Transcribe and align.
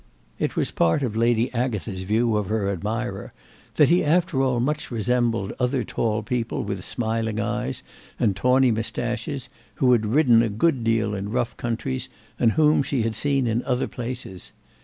It 0.39 0.55
was 0.55 0.71
part 0.71 1.03
of 1.03 1.15
Lady 1.15 1.53
Agatha's 1.53 2.01
view 2.01 2.35
of 2.35 2.47
her 2.47 2.71
admirer 2.71 3.33
that 3.75 3.89
he 3.89 4.03
after 4.03 4.41
all 4.41 4.59
much 4.59 4.89
resembled 4.89 5.53
other 5.59 5.83
tall 5.83 6.23
people 6.23 6.63
with 6.63 6.83
smiling 6.83 7.39
eyes 7.39 7.83
and 8.19 8.35
tawny 8.35 8.71
moustaches 8.71 9.47
who 9.75 9.91
had 9.91 10.07
ridden 10.07 10.41
a 10.41 10.49
good 10.49 10.83
deal 10.83 11.13
in 11.13 11.29
rough 11.29 11.55
countries 11.55 12.09
and 12.39 12.53
whom 12.53 12.81
she 12.81 13.03
had 13.03 13.13
seen 13.15 13.45
in 13.45 13.63
other 13.65 13.87
places. 13.87 14.53